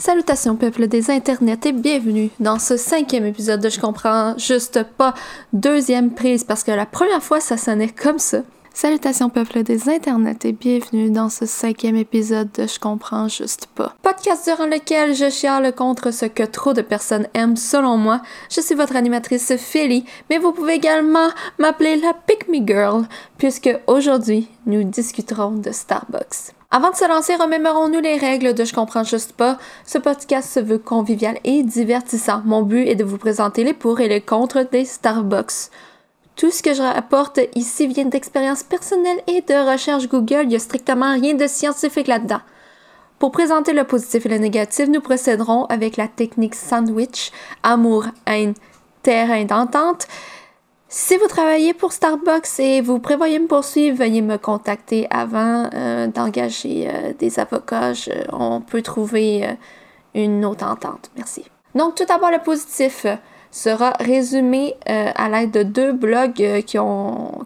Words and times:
Salutations 0.00 0.56
peuple 0.56 0.86
des 0.86 1.10
internets 1.10 1.66
et 1.66 1.72
bienvenue 1.72 2.30
dans 2.40 2.58
ce 2.58 2.78
cinquième 2.78 3.26
épisode 3.26 3.60
de 3.60 3.68
Je 3.68 3.78
comprends 3.78 4.32
juste 4.38 4.82
pas 4.96 5.12
deuxième 5.52 6.14
prise 6.14 6.42
parce 6.42 6.64
que 6.64 6.70
la 6.70 6.86
première 6.86 7.22
fois 7.22 7.38
ça 7.38 7.58
sonnait 7.58 7.90
comme 7.90 8.18
ça. 8.18 8.38
Salutations 8.72 9.28
peuple 9.28 9.62
des 9.62 9.90
internets 9.90 10.38
et 10.44 10.52
bienvenue 10.52 11.10
dans 11.10 11.28
ce 11.28 11.44
cinquième 11.44 11.96
épisode 11.96 12.48
de 12.52 12.66
Je 12.66 12.80
comprends 12.80 13.28
juste 13.28 13.66
pas. 13.74 13.94
Podcast 14.00 14.46
durant 14.46 14.64
lequel 14.64 15.14
je 15.14 15.28
chiale 15.28 15.74
contre 15.74 16.14
ce 16.14 16.24
que 16.24 16.44
trop 16.44 16.72
de 16.72 16.80
personnes 16.80 17.28
aiment 17.34 17.56
selon 17.56 17.98
moi. 17.98 18.22
Je 18.48 18.62
suis 18.62 18.74
votre 18.74 18.96
animatrice 18.96 19.54
Philly, 19.58 20.06
mais 20.30 20.38
vous 20.38 20.52
pouvez 20.52 20.76
également 20.76 21.28
m'appeler 21.58 21.96
la 21.96 22.14
Pick 22.26 22.48
Me 22.48 22.66
Girl 22.66 23.06
puisque 23.36 23.68
aujourd'hui 23.86 24.48
nous 24.64 24.82
discuterons 24.82 25.58
de 25.58 25.72
Starbucks. 25.72 26.54
Avant 26.72 26.90
de 26.90 26.94
se 26.94 27.08
lancer, 27.08 27.34
remémorons-nous 27.34 27.98
les 27.98 28.16
règles 28.16 28.54
de 28.54 28.64
Je 28.64 28.72
comprends 28.72 29.02
juste 29.02 29.32
pas. 29.32 29.58
Ce 29.84 29.98
podcast 29.98 30.48
se 30.48 30.60
veut 30.60 30.78
convivial 30.78 31.36
et 31.42 31.64
divertissant. 31.64 32.42
Mon 32.44 32.62
but 32.62 32.86
est 32.86 32.94
de 32.94 33.02
vous 33.02 33.18
présenter 33.18 33.64
les 33.64 33.74
pour 33.74 33.98
et 33.98 34.06
les 34.06 34.20
contre 34.20 34.62
des 34.70 34.84
Starbucks. 34.84 35.72
Tout 36.36 36.52
ce 36.52 36.62
que 36.62 36.72
je 36.72 36.82
rapporte 36.82 37.40
ici 37.56 37.88
vient 37.88 38.04
d'expériences 38.04 38.62
personnelles 38.62 39.20
et 39.26 39.40
de 39.40 39.68
recherches 39.68 40.08
Google. 40.08 40.42
Il 40.42 40.48
n'y 40.50 40.56
a 40.56 40.60
strictement 40.60 41.12
rien 41.12 41.34
de 41.34 41.48
scientifique 41.48 42.06
là-dedans. 42.06 42.40
Pour 43.18 43.32
présenter 43.32 43.72
le 43.72 43.82
positif 43.82 44.26
et 44.26 44.28
le 44.28 44.38
négatif, 44.38 44.88
nous 44.88 45.00
procéderons 45.00 45.64
avec 45.64 45.96
la 45.96 46.06
technique 46.06 46.54
sandwich, 46.54 47.32
amour, 47.64 48.04
haine, 48.26 48.54
terrain 49.02 49.44
d'entente. 49.44 50.06
Si 50.92 51.16
vous 51.16 51.28
travaillez 51.28 51.72
pour 51.72 51.92
Starbucks 51.92 52.58
et 52.58 52.80
vous 52.80 52.98
prévoyez 52.98 53.38
me 53.38 53.46
poursuivre, 53.46 53.98
veuillez 53.98 54.22
me 54.22 54.38
contacter 54.38 55.06
avant 55.08 55.70
euh, 55.72 56.08
d'engager 56.08 56.88
euh, 56.90 57.12
des 57.16 57.38
avocats. 57.38 57.92
on 58.32 58.60
peut 58.60 58.82
trouver 58.82 59.46
euh, 59.46 59.52
une 60.16 60.44
autre 60.44 60.66
entente. 60.66 61.12
Merci. 61.16 61.44
Donc, 61.76 61.94
tout 61.94 62.06
d'abord, 62.06 62.32
le 62.32 62.40
positif 62.42 63.06
sera 63.52 63.90
résumé 64.00 64.74
à 64.86 65.28
l'aide 65.28 65.52
de 65.52 65.62
deux 65.62 65.92
blogs 65.92 66.34
qui, 66.66 66.78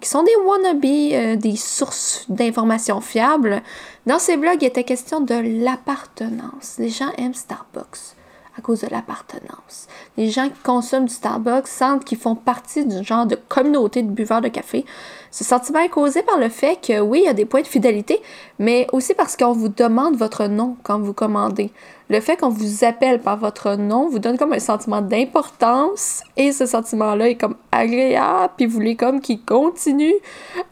qui 0.01 0.09
sont 0.09 0.23
des 0.23 0.37
wannabes, 0.47 1.39
des 1.39 1.57
sources 1.57 2.25
d'informations 2.31 3.03
fiables. 3.03 3.63
Dans 4.07 4.19
ces 4.19 4.39
blogs, 4.39 4.63
il 4.63 4.67
était 4.67 4.85
question 4.85 5.21
de 5.21 5.63
l'appartenance. 5.63 6.77
Les 6.79 6.89
gens 6.89 7.11
aiment 7.19 7.35
Starbucks 7.35 8.14
à 8.57 8.61
cause 8.61 8.83
de 8.83 8.89
l'appartenance. 8.89 9.89
Les 10.17 10.31
gens 10.31 10.49
qui 10.49 10.61
consomment 10.63 11.07
du 11.07 11.15
Starbucks 11.15 11.67
sentent 11.67 12.05
qu'ils 12.05 12.19
font 12.19 12.37
partie 12.37 12.85
d'une 12.85 13.05
genre 13.05 13.27
de 13.27 13.37
communauté 13.49 14.03
de 14.03 14.11
buveurs 14.11 14.41
de 14.41 14.49
café. 14.49 14.85
Ce 15.31 15.43
sentiment 15.43 15.81
est 15.81 15.89
causé 15.89 16.23
par 16.23 16.39
le 16.39 16.49
fait 16.49 16.79
que 16.81 17.01
oui, 17.01 17.21
il 17.23 17.27
y 17.27 17.29
a 17.29 17.35
des 17.35 17.45
points 17.45 17.63
de 17.63 17.67
fidélité, 17.67 18.21
mais 18.59 18.87
aussi 18.93 19.15
parce 19.15 19.37
qu'on 19.37 19.53
vous 19.53 19.69
demande 19.69 20.17
votre 20.17 20.47
nom 20.47 20.77
quand 20.85 21.01
vous 21.01 21.13
commandez. 21.13 21.73
Le 22.11 22.21
fait 22.21 22.37
qu'on 22.37 22.51
vous 22.51 22.85
appelle 22.85 23.21
par 23.21 23.39
votre 23.39 23.77
nom 23.77 24.09
vous 24.09 24.19
donne 24.19 24.37
comme 24.37 24.53
un 24.53 24.59
sentiment 24.59 25.01
d'importance 25.01 26.23
et 26.37 26.53
ce 26.53 26.67
sentiment-là 26.67 27.31
est 27.31 27.35
comme 27.35 27.57
agréable, 27.73 28.53
puis 28.57 28.67
vous 28.67 28.75
voulez 28.75 28.95
comme 28.95 29.21
qu'il 29.21 29.43
continue 29.43 30.15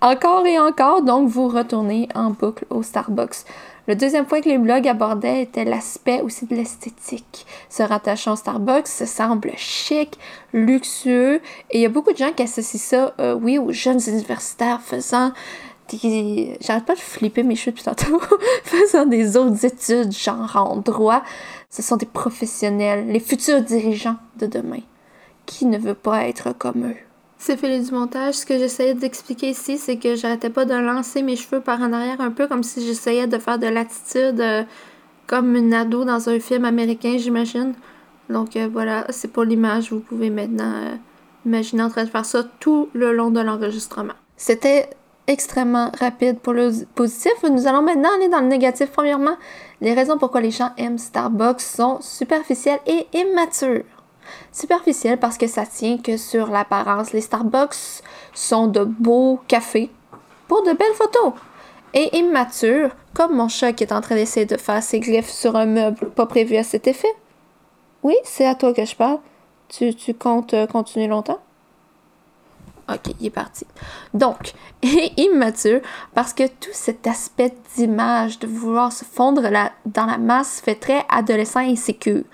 encore 0.00 0.46
et 0.46 0.58
encore, 0.58 1.02
donc 1.02 1.28
vous 1.28 1.48
retournez 1.48 2.08
en 2.14 2.30
boucle 2.30 2.66
au 2.70 2.82
Starbucks. 2.82 3.44
Le 3.88 3.96
deuxième 3.96 4.26
point 4.26 4.40
que 4.40 4.48
les 4.48 4.58
blogs 4.58 4.86
abordaient 4.86 5.42
était 5.42 5.64
l'aspect 5.64 6.20
aussi 6.20 6.46
de 6.46 6.54
l'esthétique. 6.54 7.46
Se 7.68 7.82
rattachant 7.82 8.36
Starbucks, 8.36 8.86
ça 8.86 9.06
semble 9.06 9.52
chic, 9.56 10.18
luxueux, 10.52 11.40
et 11.70 11.78
il 11.78 11.80
y 11.80 11.86
a 11.86 11.88
beaucoup 11.88 12.12
de 12.12 12.16
gens 12.16 12.32
qui 12.32 12.44
associent 12.44 12.78
ça, 12.78 13.14
euh, 13.18 13.34
oui, 13.34 13.58
aux 13.58 13.72
jeunes 13.72 14.00
universitaires 14.06 14.80
faisant 14.80 15.32
des... 15.90 16.56
J'arrête 16.60 16.84
pas 16.84 16.94
de 16.94 17.00
flipper 17.00 17.42
mes 17.42 17.56
cheveux 17.56 17.72
depuis 17.72 17.84
tantôt. 17.84 18.20
faisant 18.64 19.04
des 19.04 19.36
autres 19.36 19.64
études, 19.64 20.12
genre 20.12 20.56
en 20.56 20.76
droit. 20.76 21.22
Ce 21.68 21.82
sont 21.82 21.96
des 21.96 22.06
professionnels, 22.06 23.08
les 23.08 23.20
futurs 23.20 23.62
dirigeants 23.62 24.16
de 24.36 24.46
demain. 24.46 24.80
Qui 25.44 25.66
ne 25.66 25.78
veut 25.78 25.94
pas 25.94 26.28
être 26.28 26.56
comme 26.56 26.86
eux? 26.86 27.11
C'est 27.44 27.56
Philippe 27.56 27.86
du 27.86 27.90
montage. 27.90 28.34
Ce 28.34 28.46
que 28.46 28.56
j'essayais 28.56 28.94
d'expliquer 28.94 29.50
ici, 29.50 29.76
c'est 29.76 29.96
que 29.96 30.14
j'arrêtais 30.14 30.48
pas 30.48 30.64
de 30.64 30.74
lancer 30.74 31.22
mes 31.22 31.34
cheveux 31.34 31.60
par 31.60 31.80
en 31.80 31.92
arrière 31.92 32.20
un 32.20 32.30
peu 32.30 32.46
comme 32.46 32.62
si 32.62 32.86
j'essayais 32.86 33.26
de 33.26 33.36
faire 33.36 33.58
de 33.58 33.66
l'attitude 33.66 34.40
euh, 34.40 34.62
comme 35.26 35.56
une 35.56 35.74
ado 35.74 36.04
dans 36.04 36.28
un 36.28 36.38
film 36.38 36.64
américain, 36.64 37.16
j'imagine. 37.18 37.74
Donc 38.30 38.54
euh, 38.54 38.68
voilà, 38.72 39.06
c'est 39.08 39.26
pour 39.26 39.42
l'image. 39.42 39.90
Vous 39.90 39.98
pouvez 39.98 40.30
maintenant 40.30 40.72
euh, 40.72 40.94
imaginer 41.44 41.82
en 41.82 41.90
train 41.90 42.04
de 42.04 42.10
faire 42.10 42.24
ça 42.24 42.44
tout 42.60 42.90
le 42.92 43.12
long 43.12 43.32
de 43.32 43.40
l'enregistrement. 43.40 44.14
C'était 44.36 44.88
extrêmement 45.26 45.90
rapide 45.98 46.38
pour 46.38 46.52
le 46.52 46.70
positif. 46.94 47.32
Nous 47.50 47.66
allons 47.66 47.82
maintenant 47.82 48.14
aller 48.14 48.28
dans 48.28 48.40
le 48.40 48.46
négatif. 48.46 48.90
Premièrement, 48.92 49.36
les 49.80 49.94
raisons 49.94 50.16
pourquoi 50.16 50.42
les 50.42 50.52
gens 50.52 50.70
aiment 50.76 50.96
Starbucks 50.96 51.60
sont 51.60 51.98
superficielles 52.02 52.78
et 52.86 53.08
immatures. 53.14 54.01
Superficiel 54.52 55.18
parce 55.18 55.38
que 55.38 55.46
ça 55.46 55.66
tient 55.66 55.98
que 55.98 56.16
sur 56.16 56.48
l'apparence. 56.48 57.12
Les 57.12 57.20
Starbucks 57.20 58.02
sont 58.34 58.66
de 58.66 58.84
beaux 58.84 59.40
cafés 59.48 59.90
pour 60.48 60.62
de 60.62 60.72
belles 60.72 60.94
photos. 60.94 61.32
Et 61.94 62.16
immature, 62.16 62.90
comme 63.14 63.36
mon 63.36 63.48
chat 63.48 63.72
qui 63.72 63.84
est 63.84 63.92
en 63.92 64.00
train 64.00 64.14
d'essayer 64.14 64.46
de 64.46 64.56
faire 64.56 64.82
ses 64.82 65.00
griffes 65.00 65.30
sur 65.30 65.56
un 65.56 65.66
meuble 65.66 66.10
pas 66.10 66.26
prévu 66.26 66.56
à 66.56 66.64
cet 66.64 66.86
effet. 66.86 67.14
Oui, 68.02 68.14
c'est 68.24 68.46
à 68.46 68.54
toi 68.54 68.72
que 68.72 68.84
je 68.84 68.96
parle. 68.96 69.18
Tu, 69.68 69.94
tu 69.94 70.14
comptes 70.14 70.54
euh, 70.54 70.66
continuer 70.66 71.06
longtemps? 71.06 71.38
Ok, 72.88 73.14
il 73.20 73.26
est 73.26 73.30
parti. 73.30 73.66
Donc, 74.12 74.52
immature, 75.16 75.80
parce 76.14 76.34
que 76.34 76.46
tout 76.46 76.70
cet 76.72 77.06
aspect 77.06 77.54
d'image, 77.76 78.38
de 78.38 78.46
vouloir 78.46 78.92
se 78.92 79.04
fondre 79.04 79.42
dans 79.86 80.06
la 80.06 80.18
masse, 80.18 80.60
fait 80.60 80.74
très 80.74 81.04
adolescent 81.08 81.60
et 81.60 81.72
insécure. 81.72 82.24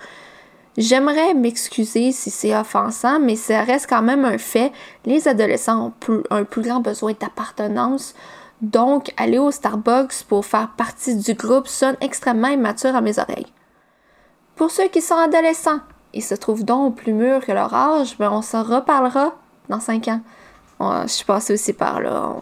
J'aimerais 0.77 1.33
m'excuser 1.33 2.11
si 2.11 2.29
c'est 2.29 2.55
offensant, 2.55 3.19
mais 3.19 3.35
ça 3.35 3.63
reste 3.63 3.89
quand 3.89 4.01
même 4.01 4.23
un 4.23 4.37
fait. 4.37 4.71
Les 5.05 5.27
adolescents 5.27 5.93
ont 6.07 6.13
un 6.29 6.43
plus 6.43 6.61
grand 6.61 6.79
besoin 6.79 7.13
d'appartenance. 7.19 8.13
Donc, 8.61 9.13
aller 9.17 9.39
au 9.39 9.51
Starbucks 9.51 10.23
pour 10.27 10.45
faire 10.45 10.69
partie 10.77 11.15
du 11.15 11.33
groupe 11.33 11.67
sonne 11.67 11.97
extrêmement 12.01 12.49
immature 12.49 12.95
à 12.95 13.01
mes 13.01 13.19
oreilles. 13.19 13.47
Pour 14.55 14.71
ceux 14.71 14.89
qui 14.89 15.01
sont 15.01 15.15
adolescents 15.15 15.79
et 16.13 16.21
se 16.21 16.35
trouvent 16.35 16.65
donc 16.65 16.95
plus 16.95 17.13
mûrs 17.13 17.45
que 17.45 17.51
leur 17.51 17.73
âge, 17.73 18.17
ben 18.17 18.31
on 18.31 18.41
s'en 18.41 18.63
reparlera 18.63 19.35
dans 19.69 19.79
5 19.79 20.07
ans. 20.09 20.21
je 20.79 21.07
suis 21.07 21.25
passée 21.25 21.53
aussi 21.53 21.73
par 21.73 22.01
là. 22.01 22.35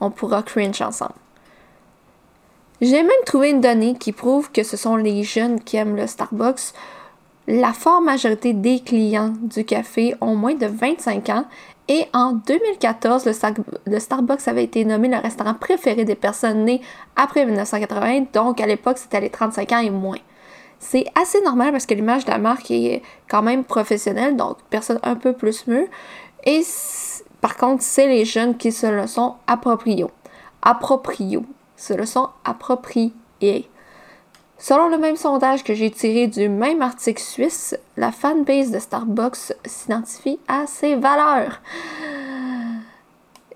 On, 0.00 0.06
on 0.06 0.10
pourra 0.10 0.42
cringe 0.42 0.80
ensemble. 0.82 1.14
J'ai 2.80 3.02
même 3.02 3.10
trouvé 3.26 3.50
une 3.50 3.60
donnée 3.60 3.94
qui 3.94 4.12
prouve 4.12 4.52
que 4.52 4.62
ce 4.62 4.76
sont 4.76 4.96
les 4.96 5.24
jeunes 5.24 5.60
qui 5.60 5.76
aiment 5.76 5.96
le 5.96 6.06
Starbucks 6.06 6.74
la 7.48 7.72
forte 7.72 8.04
majorité 8.04 8.52
des 8.52 8.80
clients 8.80 9.32
du 9.40 9.64
café 9.64 10.14
ont 10.20 10.36
moins 10.36 10.54
de 10.54 10.66
25 10.66 11.30
ans 11.30 11.46
et 11.88 12.04
en 12.12 12.32
2014, 12.32 13.24
le, 13.86 13.98
Starbucks 13.98 14.46
avait 14.46 14.64
été 14.64 14.84
nommé 14.84 15.08
le 15.08 15.16
restaurant 15.16 15.54
préféré 15.54 16.04
des 16.04 16.14
personnes 16.14 16.66
nées 16.66 16.82
après 17.16 17.46
1980, 17.46 18.26
donc 18.34 18.60
à 18.60 18.66
l'époque 18.66 18.98
c'était 18.98 19.22
les 19.22 19.30
35 19.30 19.72
ans 19.72 19.78
et 19.78 19.88
moins. 19.88 20.18
C'est 20.78 21.06
assez 21.18 21.40
normal 21.40 21.72
parce 21.72 21.86
que 21.86 21.94
l'image 21.94 22.26
de 22.26 22.30
la 22.30 22.36
marque 22.36 22.70
est 22.70 23.02
quand 23.30 23.42
même 23.42 23.64
professionnelle, 23.64 24.36
donc 24.36 24.58
personne 24.68 25.00
un 25.02 25.14
peu 25.14 25.32
plus 25.32 25.66
mieux. 25.66 25.88
Et 26.44 26.60
par 27.40 27.56
contre, 27.56 27.82
c'est 27.82 28.06
les 28.06 28.26
jeunes 28.26 28.58
qui 28.58 28.72
se 28.72 28.86
le 28.86 29.06
sont 29.06 29.36
appropriés. 29.46 30.04
Appropriés. 30.60 31.40
Se 31.76 31.94
le 31.94 32.04
sont 32.04 32.28
appropriés. 32.44 33.12
Selon 34.58 34.88
le 34.88 34.98
même 34.98 35.16
sondage 35.16 35.62
que 35.62 35.72
j'ai 35.72 35.90
tiré 35.90 36.26
du 36.26 36.48
même 36.48 36.82
article 36.82 37.22
suisse, 37.22 37.78
la 37.96 38.10
fanbase 38.10 38.72
de 38.72 38.80
Starbucks 38.80 39.54
s'identifie 39.64 40.40
à 40.48 40.66
ses 40.66 40.96
valeurs. 40.96 41.60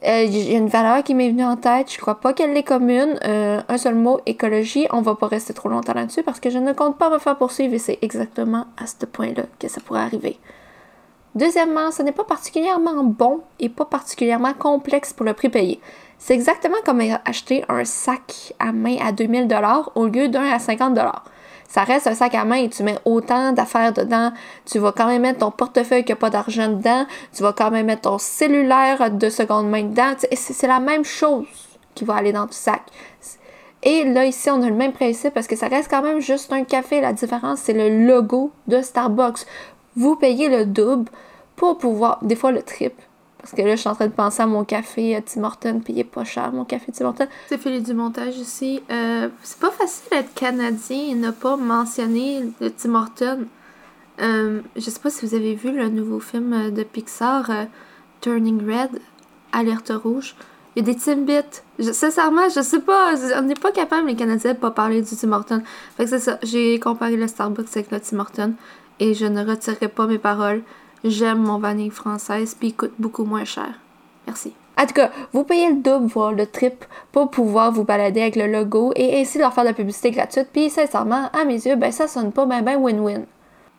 Euh, 0.05 0.23
il 0.23 0.37
y 0.37 0.55
a 0.55 0.59
une 0.59 0.69
valeur 0.69 1.03
qui 1.05 1.15
m'est 1.15 1.31
venue 1.31 1.45
en 1.45 1.57
tête, 1.57 1.93
je 1.93 1.99
crois 1.99 2.21
pas 2.21 2.33
qu'elle 2.33 2.57
est 2.57 2.63
commune. 2.63 3.19
Euh, 3.25 3.61
un 3.69 3.79
seul 3.79 3.95
mot, 3.95 4.21
écologie. 4.27 4.87
On 4.91 5.01
va 5.01 5.15
pas 5.15 5.29
rester 5.29 5.55
trop 5.55 5.69
longtemps 5.69 5.95
là-dessus 5.95 6.23
parce 6.23 6.41
que 6.41 6.51
je 6.51 6.59
ne 6.59 6.73
compte 6.73 6.99
pas 6.99 7.11
me 7.11 7.19
faire 7.19 7.37
poursuivre 7.37 7.75
et 7.75 7.79
c'est 7.79 7.99
exactement 8.03 8.67
à 8.77 8.87
ce 8.87 9.07
point-là 9.07 9.45
que 9.59 9.69
ça 9.69 9.81
pourrait 9.81 10.01
arriver. 10.01 10.39
Deuxièmement, 11.35 11.91
ce 11.91 12.03
n'est 12.03 12.13
pas 12.13 12.25
particulièrement 12.25 13.05
bon 13.05 13.41
et 13.59 13.69
pas 13.69 13.87
particulièrement 13.87 14.55
complexe 14.55 15.13
pour 15.13 15.25
le 15.25 15.35
prix 15.35 15.49
payé. 15.49 15.81
C'est 16.25 16.35
exactement 16.35 16.77
comme 16.85 17.03
acheter 17.25 17.65
un 17.69 17.85
sac 17.85 18.55
à 18.61 18.71
main 18.71 18.97
à 19.05 19.11
2000 19.11 19.49
dollars 19.49 19.91
au 19.97 20.07
lieu 20.07 20.29
d'un 20.29 20.45
à 20.45 20.61
50 20.61 20.95
dollars. 20.95 21.25
Ça 21.67 21.83
reste 21.83 22.07
un 22.07 22.15
sac 22.15 22.37
à 22.37 22.45
main 22.45 22.63
et 22.63 22.69
tu 22.69 22.85
mets 22.85 22.99
autant 23.05 23.51
d'affaires 23.51 23.93
dedans. 23.93 24.31
Tu 24.65 24.79
vas 24.79 24.93
quand 24.93 25.09
même 25.09 25.23
mettre 25.23 25.41
ton 25.41 25.51
portefeuille 25.51 26.05
qui 26.05 26.13
n'a 26.13 26.17
pas 26.17 26.31
d'argent 26.31 26.69
dedans. 26.69 27.07
Tu 27.35 27.43
vas 27.43 27.53
quand 27.53 27.73
même 27.73 27.87
mettre 27.87 28.03
ton 28.03 28.19
cellulaire 28.19 29.11
de 29.11 29.29
seconde 29.29 29.69
main 29.69 29.83
dedans. 29.83 30.15
C'est 30.33 30.69
la 30.69 30.79
même 30.79 31.05
chose 31.05 31.47
qui 31.97 32.05
va 32.05 32.15
aller 32.15 32.31
dans 32.31 32.47
ton 32.47 32.53
sac. 32.53 32.83
Et 33.83 34.05
là, 34.05 34.25
ici, 34.25 34.49
on 34.49 34.63
a 34.63 34.69
le 34.69 34.77
même 34.77 34.93
principe 34.93 35.35
parce 35.35 35.49
que 35.49 35.57
ça 35.57 35.67
reste 35.67 35.91
quand 35.91 36.03
même 36.03 36.21
juste 36.21 36.53
un 36.53 36.63
café. 36.63 37.01
La 37.01 37.13
différence, 37.13 37.63
c'est 37.63 37.73
le 37.73 38.07
logo 38.07 38.53
de 38.69 38.81
Starbucks. 38.81 39.45
Vous 39.97 40.15
payez 40.15 40.49
le 40.49 40.67
double 40.67 41.11
pour 41.57 41.79
pouvoir, 41.79 42.21
des 42.23 42.37
fois 42.37 42.53
le 42.53 42.63
triple, 42.63 43.03
Parce 43.43 43.55
que 43.55 43.63
là, 43.63 43.75
je 43.75 43.81
suis 43.81 43.89
en 43.89 43.95
train 43.95 44.07
de 44.07 44.13
penser 44.13 44.41
à 44.41 44.47
mon 44.47 44.65
café 44.65 45.17
à 45.17 45.21
Tim 45.21 45.43
Hortons, 45.43 45.81
puis 45.85 45.95
il 45.95 45.99
est 45.99 46.05
pas 46.05 46.25
cher, 46.25 46.53
mon 46.53 46.65
café 46.65 46.93
Tim 46.93 47.07
Hortons. 47.07 47.27
C'est 47.49 47.59
Philippe 47.59 47.83
du 47.83 47.93
montage 47.93 48.37
ici. 48.37 48.81
Euh, 48.91 49.29
c'est 49.43 49.59
pas 49.59 49.73
facile 49.73 50.11
d'être 50.13 50.33
canadien 50.35 51.09
et 51.11 51.15
ne 51.15 51.33
pas 51.33 51.57
mentionner 51.57 52.45
le 52.61 52.71
Tim 52.71 52.95
Hortons. 52.95 53.47
Euh, 54.21 54.61
je 54.77 54.83
sais 54.83 55.01
pas 55.01 55.11
si 55.11 55.27
vous 55.27 55.35
avez 55.35 55.55
vu 55.55 55.73
le 55.73 55.89
nouveau 55.89 56.21
film 56.21 56.71
de 56.71 56.83
Pixar, 56.85 57.51
euh, 57.51 57.65
Turning 58.21 58.61
Red, 58.65 59.01
Alerte 59.51 59.93
Rouge. 60.03 60.37
Il 60.77 60.87
y 60.87 60.91
a 60.91 60.95
des 60.95 60.99
Timbits. 60.99 61.93
Sincèrement, 61.93 62.49
je 62.49 62.63
sais 62.63 62.81
pas. 62.81 63.15
On 63.37 63.43
n'est 63.43 63.55
pas 63.55 63.73
capable, 63.73 64.07
les 64.07 64.15
Canadiens, 64.15 64.53
de 64.53 64.59
pas 64.59 64.71
parler 64.71 65.03
du 65.03 65.17
Tim 65.17 65.33
Hortons. 65.33 65.63
Fait 65.97 66.05
que 66.05 66.11
c'est 66.11 66.21
ça. 66.21 66.39
J'ai 66.43 66.79
comparé 66.79 67.17
le 67.17 67.27
Starbucks 67.27 67.67
avec 67.75 67.91
le 67.91 68.01
Tim 68.01 68.21
Hortons 68.21 68.55
et 69.01 69.15
je 69.15 69.27
ne 69.27 69.45
retirerai 69.45 69.89
pas 69.89 70.07
mes 70.07 70.19
paroles. 70.19 70.63
J'aime 71.05 71.39
mon 71.39 71.59
vanille 71.59 71.91
française 71.91 72.55
puis 72.59 72.69
il 72.69 72.75
coûte 72.75 72.93
beaucoup 72.99 73.25
moins 73.25 73.45
cher. 73.45 73.75
Merci. 74.27 74.53
En 74.79 74.87
tout 74.87 74.95
cas, 74.95 75.11
vous 75.33 75.45
payez 75.45 75.69
le 75.69 75.83
double, 75.83 76.07
voire 76.07 76.33
le 76.33 76.47
triple, 76.47 76.89
pour 77.13 77.31
pouvoir 77.31 77.73
vous 77.73 77.85
balader 77.85 78.23
avec 78.23 78.37
le 78.37 78.47
logo 78.47 78.93
et 78.97 79.21
ainsi 79.21 79.39
leur 79.39 79.53
faire 79.53 79.65
de 79.65 79.69
la 79.69 79.75
publicité 79.75 80.11
gratuite. 80.11 80.49
Puis 80.53 80.71
sincèrement, 80.71 81.29
à 81.33 81.45
mes 81.45 81.67
yeux, 81.67 81.77
ben 81.77 81.93
ça 81.93 82.09
sonne 82.09 82.33
pas 82.33 82.47
ben 82.47 82.63
ben 82.63 82.79
win-win. 82.79 83.25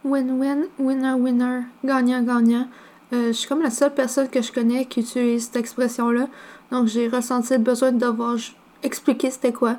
Win-win, 0.06 0.66
winner-winner, 0.80 1.62
gagnant-gagnant. 1.84 2.68
Euh, 3.14 3.28
je 3.28 3.31
suis 3.31 3.48
comme 3.48 3.62
la 3.62 3.69
seule 3.69 3.94
personne 3.94 4.28
que 4.28 4.42
je 4.42 4.52
connais 4.52 4.86
qui 4.86 5.00
utilise 5.00 5.46
cette 5.46 5.56
expression-là. 5.56 6.28
Donc 6.72 6.88
j'ai 6.88 7.08
ressenti 7.08 7.54
le 7.54 7.60
besoin 7.60 7.92
de 7.92 8.00
devoir 8.00 8.36
expliquer 8.84 9.31
c'était 9.31 9.54
quoi. 9.54 9.78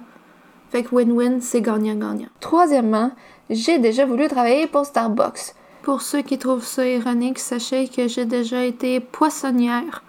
Fait 0.71 0.83
que 0.83 0.95
win-win, 0.95 1.41
c'est 1.41 1.61
gagnant-gagnant. 1.61 2.29
Troisièmement, 2.41 3.13
j'ai 3.51 3.79
déjà 3.79 4.07
voulu 4.07 4.29
travailler 4.29 4.67
pour 4.67 4.87
Starbucks. 4.87 5.55
Pour 5.85 6.01
ceux 6.01 6.23
qui 6.23 6.39
trouvent 6.39 6.65
ça 6.65 6.89
ironique, 6.89 7.39
sachez 7.39 7.89
que 7.89 8.09
j'ai 8.09 8.25
déjà 8.25 8.65
été 8.65 9.01
poissonnière 9.01 10.03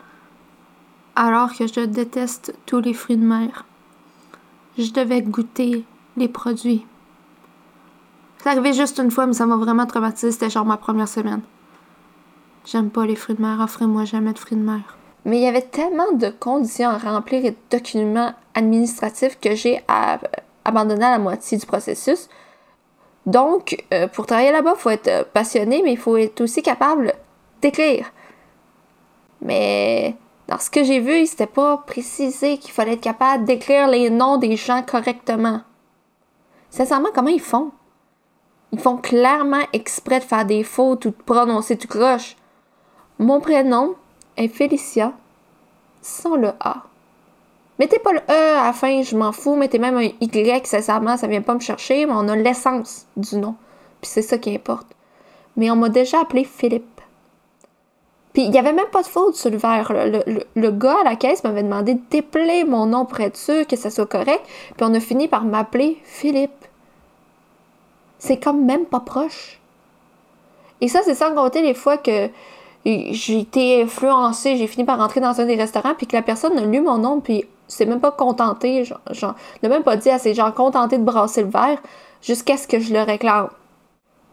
alors 1.17 1.53
que 1.53 1.67
je 1.67 1.81
déteste 1.81 2.55
tous 2.65 2.79
les 2.79 2.93
fruits 2.93 3.17
de 3.17 3.25
mer. 3.25 3.65
Je 4.77 4.91
devais 4.91 5.21
goûter 5.21 5.83
les 6.15 6.29
produits. 6.29 6.85
C'est 8.37 8.49
arrivé 8.49 8.71
juste 8.71 8.99
une 8.99 9.11
fois, 9.11 9.25
mais 9.25 9.33
ça 9.33 9.45
m'a 9.45 9.57
vraiment 9.57 9.85
traumatisé. 9.85 10.31
C'était 10.31 10.49
genre 10.49 10.65
ma 10.65 10.77
première 10.77 11.09
semaine. 11.09 11.41
J'aime 12.65 12.89
pas 12.89 13.05
les 13.05 13.17
fruits 13.17 13.35
de 13.35 13.41
mer. 13.41 13.59
Offrez-moi 13.59 14.05
jamais 14.05 14.31
de 14.31 14.39
fruits 14.39 14.57
de 14.57 14.63
mer. 14.63 14.97
Mais 15.25 15.39
il 15.39 15.43
y 15.43 15.47
avait 15.47 15.61
tellement 15.61 16.13
de 16.13 16.29
conditions 16.29 16.89
à 16.89 16.97
remplir 16.97 17.43
et 17.43 17.51
de 17.51 17.57
documents 17.69 18.33
administratifs 18.53 19.39
que 19.41 19.55
j'ai 19.55 19.83
abandonné 20.63 21.01
la 21.01 21.19
moitié 21.19 21.57
du 21.57 21.65
processus. 21.65 22.29
Donc, 23.25 23.83
euh, 23.93 24.07
pour 24.07 24.27
travailler 24.27 24.51
là-bas, 24.51 24.73
il 24.75 24.79
faut 24.79 24.89
être 24.89 25.07
euh, 25.07 25.23
passionné, 25.23 25.81
mais 25.83 25.93
il 25.93 25.97
faut 25.97 26.17
être 26.17 26.41
aussi 26.41 26.61
capable 26.61 27.13
d'écrire. 27.61 28.11
Mais 29.41 30.15
dans 30.47 30.59
ce 30.59 30.69
que 30.69 30.83
j'ai 30.83 30.99
vu, 30.99 31.25
c'était 31.25 31.47
pas 31.47 31.77
précisé 31.77 32.57
qu'il 32.57 32.71
fallait 32.71 32.93
être 32.93 33.01
capable 33.01 33.45
d'écrire 33.45 33.87
les 33.87 34.09
noms 34.09 34.37
des 34.37 34.55
gens 34.55 34.83
correctement. 34.83 35.61
Sincèrement, 36.69 37.09
comment 37.13 37.29
ils 37.29 37.41
font? 37.41 37.71
Ils 38.71 38.79
font 38.79 38.97
clairement 38.97 39.63
exprès 39.73 40.19
de 40.19 40.25
faire 40.25 40.45
des 40.45 40.63
fautes 40.63 41.05
ou 41.05 41.09
de 41.09 41.15
prononcer 41.15 41.77
tout 41.77 41.87
croche. 41.87 42.35
Mon 43.17 43.39
prénom 43.39 43.95
est 44.37 44.49
Félicia 44.49 45.13
sans 46.01 46.35
le 46.35 46.49
A. 46.59 46.83
Mettez 47.79 47.99
pas 47.99 48.13
le 48.13 48.19
E 48.19 48.57
à 48.57 48.65
la 48.65 48.73
fin, 48.73 49.01
je 49.01 49.17
m'en 49.17 49.31
fous. 49.31 49.55
Mettez 49.55 49.79
même 49.79 49.97
un 49.97 50.09
Y, 50.21 50.65
sincèrement, 50.65 51.17
ça 51.17 51.27
vient 51.27 51.41
pas 51.41 51.55
me 51.55 51.59
chercher, 51.59 52.05
mais 52.05 52.13
on 52.15 52.27
a 52.29 52.35
l'essence 52.35 53.05
du 53.17 53.37
nom. 53.37 53.55
Puis 54.01 54.09
c'est 54.11 54.21
ça 54.21 54.37
qui 54.37 54.53
importe. 54.55 54.87
Mais 55.57 55.69
on 55.71 55.75
m'a 55.75 55.89
déjà 55.89 56.21
appelé 56.21 56.43
Philippe. 56.43 57.01
Puis 58.33 58.43
il 58.43 58.53
y 58.53 58.57
avait 58.57 58.73
même 58.73 58.89
pas 58.91 59.01
de 59.01 59.07
faute 59.07 59.35
sur 59.35 59.49
le 59.49 59.57
verre. 59.57 59.91
Le, 59.93 60.43
le, 60.55 60.71
gars 60.71 60.97
à 61.01 61.03
la 61.03 61.15
caisse 61.15 61.43
m'avait 61.43 61.63
demandé 61.63 61.93
de 61.93 62.01
déplayer 62.09 62.65
mon 62.65 62.85
nom 62.85 63.05
pour 63.05 63.19
être 63.21 63.37
sûr 63.37 63.65
que 63.65 63.77
ça 63.77 63.89
soit 63.89 64.05
correct. 64.05 64.41
Puis 64.75 64.85
on 64.85 64.93
a 64.93 64.99
fini 64.99 65.27
par 65.27 65.45
m'appeler 65.45 65.97
Philippe. 66.03 66.65
C'est 68.19 68.37
comme 68.37 68.65
même 68.65 68.85
pas 68.85 68.99
proche. 68.99 69.59
Et 70.81 70.87
ça, 70.87 70.99
c'est 71.03 71.15
sans 71.15 71.33
compter 71.33 71.61
les 71.61 71.73
fois 71.73 71.97
que 71.97 72.29
j'ai 72.85 73.39
été 73.39 73.81
influencée, 73.81 74.57
j'ai 74.57 74.67
fini 74.67 74.85
par 74.85 74.99
rentrer 74.99 75.19
dans 75.19 75.39
un 75.41 75.45
des 75.45 75.55
restaurants, 75.55 75.95
puis 75.95 76.05
que 76.05 76.15
la 76.15 76.21
personne 76.21 76.57
a 76.57 76.65
lu 76.65 76.81
mon 76.81 76.97
nom, 76.97 77.19
puis 77.19 77.45
s'est 77.67 77.85
même 77.85 77.99
pas 77.99 78.11
contenté, 78.11 78.85
genre, 78.85 78.99
genre 79.11 79.35
n'a 79.63 79.69
même 79.69 79.83
pas 79.83 79.97
dit 79.97 80.09
à 80.09 80.19
ces 80.19 80.33
gens 80.33 80.51
contenté 80.51 80.97
de 80.97 81.03
brasser 81.03 81.43
le 81.43 81.49
verre 81.49 81.79
jusqu'à 82.21 82.57
ce 82.57 82.67
que 82.67 82.79
je 82.79 82.93
le 82.93 83.01
réclame. 83.01 83.49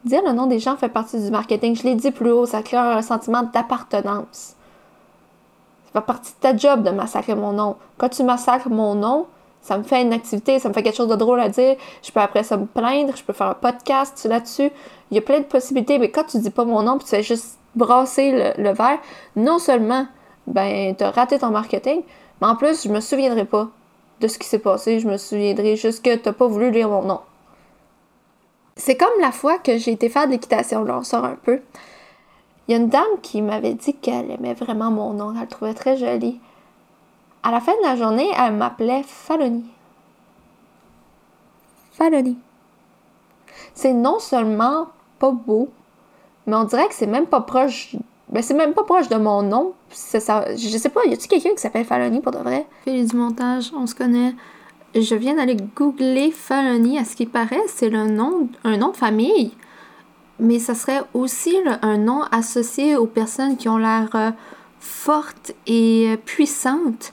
Dire 0.05 0.23
le 0.26 0.32
nom 0.32 0.46
des 0.46 0.58
gens 0.58 0.76
fait 0.76 0.88
partie 0.88 1.23
du 1.23 1.31
marketing. 1.31 1.76
Je 1.76 1.84
l'ai 1.84 1.94
dit 1.94 2.11
plus 2.11 2.32
haut, 2.32 2.46
ça 2.46 2.62
crée 2.62 2.76
un 2.76 3.02
sentiment 3.02 3.43
d'appartenance. 3.43 4.56
Ça 5.87 6.00
fait 6.00 6.06
partie 6.06 6.32
de 6.32 6.38
ta 6.40 6.56
job 6.56 6.82
de 6.82 6.90
massacrer 6.90 7.34
mon 7.34 7.52
nom. 7.52 7.76
Quand 7.99 8.08
tu 8.08 8.25
massacres 8.25 8.69
mon 8.69 8.94
nom, 8.94 9.26
ça 9.61 9.79
me 9.79 9.84
fait 9.84 10.02
une 10.02 10.12
activité, 10.12 10.58
ça 10.58 10.69
me 10.69 10.75
fait 10.75 10.82
quelque 10.82 10.96
chose 10.96 11.08
de 11.08 11.14
drôle 11.14 11.40
à 11.40 11.49
dire. 11.49 11.76
Je 12.02 12.11
peux 12.11 12.20
après 12.20 12.43
ça 12.43 12.56
me 12.56 12.67
plaindre, 12.67 13.17
je 13.17 13.23
peux 13.23 13.32
faire 13.32 13.49
un 13.49 13.55
podcast 13.55 14.26
là-dessus. 14.29 14.70
Il 15.11 15.14
y 15.14 15.19
a 15.19 15.23
plein 15.23 15.38
de 15.38 15.44
possibilités, 15.44 15.99
mais 15.99 16.11
quand 16.11 16.25
tu 16.25 16.38
dis 16.38 16.50
pas 16.50 16.64
mon 16.64 16.82
nom, 16.82 16.99
puis 16.99 17.05
tu 17.05 17.11
fais 17.11 17.23
juste 17.23 17.58
brasser 17.76 18.55
le, 18.58 18.73
verre, 18.73 18.99
non 19.37 19.58
seulement 19.58 20.06
ben 20.46 20.94
as 21.00 21.10
raté 21.10 21.38
ton 21.38 21.50
marketing, 21.50 22.02
mais 22.40 22.46
en 22.46 22.56
plus 22.56 22.84
je 22.84 22.88
me 22.88 23.00
souviendrai 23.00 23.44
pas 23.44 23.68
de 24.20 24.28
ce 24.28 24.38
qui 24.38 24.46
s'est 24.46 24.58
passé, 24.58 25.00
je 25.00 25.08
me 25.08 25.16
souviendrai 25.16 25.76
juste 25.76 26.04
que 26.04 26.14
t'as 26.16 26.32
pas 26.32 26.46
voulu 26.46 26.70
lire 26.70 26.88
mon 26.88 27.02
nom. 27.02 27.20
C'est 28.76 28.96
comme 28.96 29.20
la 29.20 29.32
fois 29.32 29.58
que 29.58 29.76
j'ai 29.78 29.92
été 29.92 30.08
faire 30.08 30.26
de 30.26 30.32
l'équitation, 30.32 30.84
là 30.84 30.98
on 30.98 31.02
sort 31.02 31.24
un 31.24 31.36
peu. 31.36 31.60
Il 32.66 32.72
y 32.72 32.74
a 32.74 32.78
une 32.78 32.88
dame 32.88 33.20
qui 33.22 33.42
m'avait 33.42 33.74
dit 33.74 33.94
qu'elle 33.94 34.30
aimait 34.30 34.54
vraiment 34.54 34.90
mon 34.90 35.12
nom, 35.12 35.34
elle 35.34 35.42
le 35.42 35.46
trouvait 35.48 35.74
très 35.74 35.96
joli. 35.96 36.40
À 37.42 37.50
la 37.50 37.60
fin 37.60 37.72
de 37.76 37.82
la 37.82 37.96
journée, 37.96 38.30
elle 38.38 38.54
m'appelait 38.54 39.02
Faloni. 39.02 39.64
Faloni. 41.92 42.38
C'est 43.74 43.92
non 43.92 44.20
seulement 44.20 44.86
pas 45.18 45.32
beau, 45.32 45.70
mais 46.46 46.54
on 46.54 46.64
dirait 46.64 46.86
que 46.88 46.94
c'est 46.94 47.06
même 47.06 47.26
pas 47.26 47.40
proche. 47.40 47.96
Ben, 48.32 48.43
c'est 48.43 48.55
même 48.55 48.73
pas 48.73 48.84
proche 48.84 49.08
de 49.08 49.17
mon 49.17 49.43
nom. 49.43 49.75
Ça, 49.90 50.46
je 50.56 50.79
sais 50.79 50.88
pas, 50.88 51.05
y 51.05 51.12
a-tu 51.12 51.29
quelqu'un 51.29 51.50
qui 51.50 51.61
s'appelle 51.61 51.84
Faloni 51.84 52.20
pour 52.20 52.32
de 52.32 52.38
vrai? 52.38 52.67
Félix 52.84 53.11
du 53.11 53.17
montage, 53.17 53.70
on 53.76 53.87
se 53.87 53.94
connaît. 53.94 54.34
Je 54.94 55.14
viens 55.14 55.34
d'aller 55.34 55.56
googler 55.76 56.31
Faloni. 56.31 56.99
À 56.99 57.05
ce 57.05 57.14
qui 57.14 57.26
paraît, 57.26 57.61
c'est 57.69 57.90
nom, 57.90 58.49
un 58.64 58.79
nom 58.79 58.88
de 58.88 58.96
famille. 58.96 59.52
Mais 60.40 60.58
ça 60.58 60.75
serait 60.75 61.02
aussi 61.12 61.55
un 61.82 61.99
nom 61.99 62.23
associé 62.32 62.96
aux 62.96 63.06
personnes 63.06 63.58
qui 63.58 63.69
ont 63.69 63.76
l'air 63.76 64.08
euh, 64.14 64.31
fortes 64.81 65.52
et 65.67 66.08
euh, 66.08 66.17
puissantes, 66.17 67.12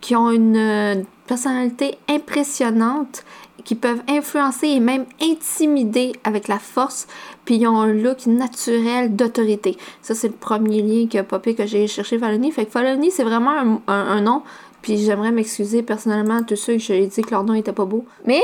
qui 0.00 0.14
ont 0.14 0.30
une 0.30 0.56
euh, 0.56 1.02
personnalité 1.26 1.98
impressionnante 2.08 3.24
qui 3.64 3.74
peuvent 3.74 4.02
influencer 4.08 4.68
et 4.68 4.80
même 4.80 5.06
intimider 5.20 6.12
avec 6.24 6.48
la 6.48 6.58
force, 6.58 7.06
puis 7.44 7.56
ils 7.56 7.66
ont 7.66 7.78
un 7.78 7.92
look 7.92 8.26
naturel 8.26 9.14
d'autorité. 9.14 9.76
Ça, 10.02 10.14
c'est 10.14 10.28
le 10.28 10.34
premier 10.34 10.82
lien 10.82 11.06
qui 11.06 11.18
a 11.18 11.24
popé 11.24 11.54
que 11.54 11.66
j'ai 11.66 11.86
cherché 11.86 12.18
Faloni. 12.18 12.52
Fait 12.52 12.66
que 12.66 12.70
Faloni, 12.70 13.10
c'est 13.10 13.24
vraiment 13.24 13.80
un, 13.86 14.20
nom, 14.20 14.42
puis 14.82 14.98
j'aimerais 14.98 15.32
m'excuser 15.32 15.82
personnellement 15.82 16.38
à 16.38 16.42
tous 16.42 16.56
ceux 16.56 16.74
que 16.74 16.78
j'ai 16.78 17.06
dit 17.06 17.22
que 17.22 17.30
leur 17.30 17.44
nom 17.44 17.54
était 17.54 17.72
pas 17.72 17.84
beau. 17.84 18.04
Mais, 18.26 18.42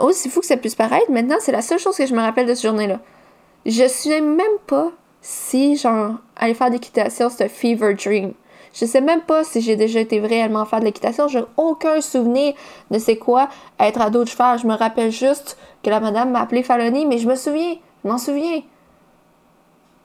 aussi 0.00 0.28
fou 0.28 0.40
que 0.40 0.46
ça 0.46 0.56
puisse 0.56 0.74
paraître, 0.74 1.10
maintenant, 1.10 1.36
c'est 1.40 1.52
la 1.52 1.62
seule 1.62 1.78
chose 1.78 1.96
que 1.96 2.06
je 2.06 2.14
me 2.14 2.20
rappelle 2.20 2.46
de 2.46 2.54
ce 2.54 2.66
journée-là. 2.66 3.00
Je 3.66 3.86
sais 3.88 4.20
même 4.20 4.58
pas 4.66 4.92
si, 5.20 5.76
genre, 5.76 6.14
aller 6.36 6.54
faire 6.54 6.70
d'équitation, 6.70 7.28
c'est 7.28 7.44
un 7.44 7.48
fever 7.48 7.94
dream. 7.94 8.32
Je 8.72 8.84
sais 8.84 9.00
même 9.00 9.22
pas 9.22 9.44
si 9.44 9.60
j'ai 9.60 9.76
déjà 9.76 10.00
été 10.00 10.20
réellement 10.20 10.64
faire 10.64 10.80
de 10.80 10.84
l'équitation. 10.84 11.28
J'ai 11.28 11.42
aucun 11.56 12.00
souvenir 12.00 12.54
de 12.90 12.98
c'est 12.98 13.16
quoi 13.16 13.48
être 13.78 14.00
ado 14.00 14.24
de 14.24 14.28
cheval. 14.28 14.58
Je 14.58 14.66
me 14.66 14.74
rappelle 14.74 15.10
juste 15.10 15.58
que 15.82 15.90
la 15.90 16.00
madame 16.00 16.30
m'a 16.30 16.40
appelé 16.40 16.62
Faloni, 16.62 17.06
mais 17.06 17.18
je 17.18 17.28
me 17.28 17.34
souviens. 17.34 17.76
Je 18.04 18.08
m'en 18.08 18.18
souviens. 18.18 18.62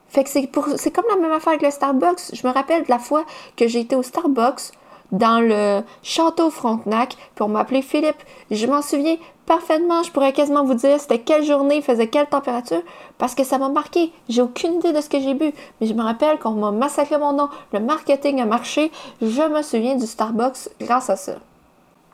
Fait 0.08 0.24
que 0.24 0.30
c'est, 0.30 0.50
c'est 0.76 0.90
comme 0.90 1.04
la 1.08 1.16
même 1.16 1.32
affaire 1.32 1.50
avec 1.50 1.62
le 1.62 1.70
Starbucks. 1.70 2.32
Je 2.32 2.46
me 2.46 2.52
rappelle 2.52 2.84
de 2.84 2.90
la 2.90 2.98
fois 2.98 3.24
que 3.56 3.66
j'ai 3.68 3.80
été 3.80 3.96
au 3.96 4.02
Starbucks 4.02 4.72
dans 5.12 5.40
le 5.40 5.82
château 6.02 6.50
Frontenac, 6.50 7.16
pour 7.34 7.48
m'appeler 7.48 7.82
Philippe. 7.82 8.22
Je 8.50 8.66
m'en 8.66 8.82
souviens 8.82 9.16
parfaitement, 9.46 10.02
je 10.02 10.10
pourrais 10.10 10.32
quasiment 10.32 10.64
vous 10.64 10.74
dire 10.74 11.00
c'était 11.00 11.20
quelle 11.20 11.44
journée, 11.44 11.80
faisait 11.80 12.08
quelle 12.08 12.26
température, 12.26 12.82
parce 13.16 13.34
que 13.34 13.44
ça 13.44 13.58
m'a 13.58 13.68
marqué. 13.68 14.12
J'ai 14.28 14.42
aucune 14.42 14.74
idée 14.74 14.92
de 14.92 15.00
ce 15.00 15.08
que 15.08 15.20
j'ai 15.20 15.34
bu, 15.34 15.52
mais 15.80 15.86
je 15.86 15.94
me 15.94 16.02
rappelle 16.02 16.38
qu'on 16.38 16.50
m'a 16.52 16.72
massacré 16.72 17.16
mon 17.18 17.32
nom, 17.32 17.48
le 17.72 17.80
marketing 17.80 18.40
a 18.40 18.44
marché, 18.46 18.90
je 19.22 19.42
me 19.48 19.62
souviens 19.62 19.94
du 19.94 20.06
Starbucks 20.06 20.68
grâce 20.80 21.10
à 21.10 21.16
ça. 21.16 21.34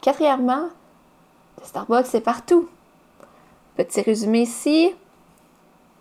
Quatrièmement, 0.02 0.68
le 1.60 1.66
Starbucks 1.66 2.06
c'est 2.06 2.20
partout. 2.20 2.68
Petit 3.76 4.02
résumé 4.02 4.42
ici, 4.42 4.94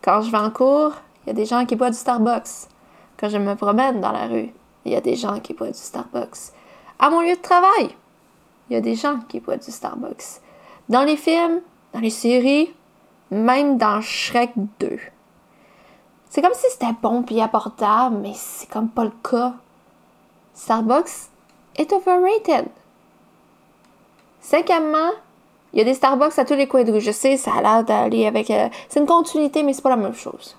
quand 0.02 0.22
je 0.22 0.32
vais 0.32 0.38
en 0.38 0.52
cours, 0.52 0.94
il 1.24 1.28
y 1.28 1.30
a 1.30 1.34
des 1.34 1.46
gens 1.46 1.66
qui 1.66 1.76
boivent 1.76 1.92
du 1.92 1.98
Starbucks. 1.98 2.68
Quand 3.18 3.30
je 3.30 3.38
me 3.38 3.56
promène 3.56 4.02
dans 4.02 4.12
la 4.12 4.28
rue, 4.28 4.50
il 4.84 4.92
y 4.92 4.96
a 4.96 5.02
des 5.02 5.16
gens 5.16 5.40
qui 5.40 5.54
boivent 5.54 5.72
du 5.72 5.78
Starbucks. 5.78 6.52
À 7.02 7.10
mon 7.10 7.22
lieu 7.22 7.36
de 7.36 7.42
travail, 7.42 7.90
il 8.70 8.74
y 8.74 8.76
a 8.76 8.82
des 8.82 8.94
gens 8.94 9.18
qui 9.28 9.40
boivent 9.40 9.60
du 9.60 9.72
Starbucks. 9.72 10.40
Dans 10.88 11.04
les 11.04 11.18
films, 11.18 11.62
dans 11.94 12.00
les 12.00 12.12
séries, 12.12 12.72
même 13.32 13.80
dans 13.80 14.02
Shrek 14.02 14.52
2. 14.80 15.00
C'est 16.30 16.44
comme 16.44 16.54
si 16.54 16.68
c'était 16.70 16.94
bon 17.02 17.24
puis 17.24 17.42
abordable, 17.42 18.18
mais 18.22 18.34
c'est 18.36 18.70
comme 18.70 18.88
pas 18.88 19.06
le 19.06 19.12
cas. 19.28 19.56
Starbucks 20.54 21.30
est 21.76 21.92
overrated. 21.92 22.68
Cinquièmement, 24.40 25.12
il 25.74 25.80
y 25.80 25.82
a 25.82 25.86
des 25.86 25.96
Starbucks 25.96 26.38
à 26.38 26.46
tous 26.46 26.54
les 26.54 26.68
coins 26.68 26.84
de 26.84 26.92
rue. 26.92 27.02
Je 27.02 27.12
sais, 27.12 27.36
ça 27.36 27.52
a 27.56 27.62
l'air 27.64 27.84
d'aller 27.84 28.28
avec. 28.28 28.52
Euh, 28.52 28.70
c'est 28.90 29.00
une 29.00 29.08
continuité, 29.08 29.64
mais 29.64 29.74
c'est 29.74 29.82
pas 29.82 29.90
la 29.90 29.96
même 29.96 30.14
chose. 30.14 30.56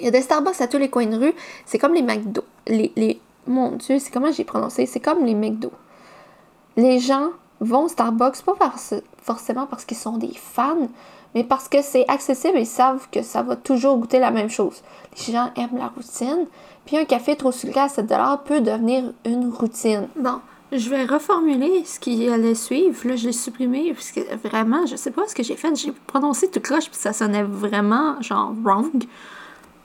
Il 0.00 0.04
y 0.06 0.08
a 0.08 0.10
des 0.10 0.22
Starbucks 0.22 0.60
à 0.60 0.66
tous 0.66 0.78
les 0.78 0.90
coins 0.90 1.06
de 1.06 1.16
rue. 1.16 1.34
C'est 1.66 1.78
comme 1.78 1.94
les 1.94 2.02
McDo. 2.02 2.42
Les, 2.66 2.92
les, 2.96 3.20
mon 3.48 3.72
Dieu, 3.72 3.98
c'est 3.98 4.12
comment 4.12 4.30
j'ai 4.30 4.44
prononcé? 4.44 4.86
C'est 4.86 5.00
comme 5.00 5.24
les 5.24 5.34
McDo. 5.34 5.72
Les 6.76 7.00
gens 7.00 7.30
vont 7.60 7.84
au 7.84 7.88
Starbucks 7.88 8.42
pas 8.42 8.56
forcément 9.22 9.66
parce 9.66 9.84
qu'ils 9.84 9.96
sont 9.96 10.16
des 10.18 10.32
fans, 10.34 10.88
mais 11.34 11.44
parce 11.44 11.68
que 11.68 11.82
c'est 11.82 12.08
accessible 12.08 12.56
et 12.58 12.62
ils 12.62 12.66
savent 12.66 13.08
que 13.10 13.22
ça 13.22 13.42
va 13.42 13.56
toujours 13.56 13.98
goûter 13.98 14.20
la 14.20 14.30
même 14.30 14.48
chose. 14.48 14.82
Les 15.16 15.32
gens 15.32 15.50
aiment 15.56 15.78
la 15.78 15.88
routine, 15.88 16.46
puis 16.86 16.96
un 16.96 17.04
café 17.04 17.36
trop 17.36 17.52
sucré 17.52 17.80
à 17.80 17.88
7 17.88 18.06
peut 18.44 18.60
devenir 18.60 19.12
une 19.24 19.50
routine. 19.50 20.08
Bon, 20.16 20.40
je 20.70 20.88
vais 20.90 21.04
reformuler 21.04 21.84
ce 21.84 21.98
qui 21.98 22.28
allait 22.28 22.54
suivre. 22.54 23.08
Là, 23.08 23.16
je 23.16 23.26
l'ai 23.26 23.32
supprimé 23.32 23.92
parce 23.92 24.12
que 24.12 24.20
vraiment, 24.48 24.86
je 24.86 24.96
sais 24.96 25.10
pas 25.10 25.26
ce 25.26 25.34
que 25.34 25.42
j'ai 25.42 25.56
fait. 25.56 25.74
J'ai 25.74 25.92
prononcé 26.06 26.50
tout 26.50 26.60
croche 26.60 26.90
puis 26.90 26.98
ça 26.98 27.12
sonnait 27.12 27.42
vraiment 27.42 28.20
genre 28.20 28.54
wrong. 28.62 29.04